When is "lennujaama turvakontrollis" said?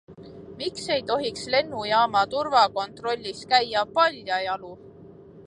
1.55-3.45